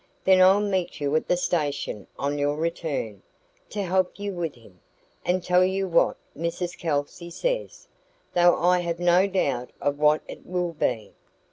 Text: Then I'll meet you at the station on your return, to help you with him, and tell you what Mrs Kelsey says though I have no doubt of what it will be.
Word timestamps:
Then 0.23 0.41
I'll 0.41 0.61
meet 0.61 0.99
you 0.99 1.15
at 1.15 1.27
the 1.27 1.37
station 1.37 2.07
on 2.17 2.39
your 2.39 2.55
return, 2.55 3.21
to 3.69 3.83
help 3.83 4.17
you 4.17 4.33
with 4.33 4.55
him, 4.55 4.79
and 5.23 5.43
tell 5.43 5.63
you 5.63 5.87
what 5.87 6.17
Mrs 6.35 6.75
Kelsey 6.75 7.29
says 7.29 7.87
though 8.33 8.57
I 8.57 8.79
have 8.79 8.97
no 8.99 9.27
doubt 9.27 9.69
of 9.79 9.99
what 9.99 10.23
it 10.27 10.43
will 10.43 10.73
be. 10.73 11.13